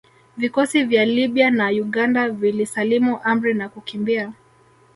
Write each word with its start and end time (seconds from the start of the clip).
Vikosi 0.37 0.83
vya 0.83 1.05
Libya 1.05 1.51
na 1.51 1.67
Uganda 1.69 2.29
vilisalimu 2.29 3.19
amri 3.23 3.53
na 3.53 3.69
kukimbia 3.69 4.33